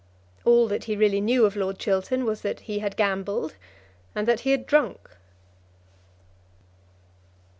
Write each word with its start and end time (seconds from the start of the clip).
All 0.45 0.67
that 0.67 0.85
he 0.85 0.95
really 0.95 1.21
knew 1.21 1.45
of 1.45 1.55
Lord 1.55 1.77
Chiltern 1.77 2.25
was 2.25 2.41
that 2.41 2.61
he 2.61 2.79
had 2.79 2.97
gambled 2.97 3.53
and 4.15 4.27
that 4.27 4.39
he 4.39 4.49
had 4.49 4.65
drunk. 4.65 5.11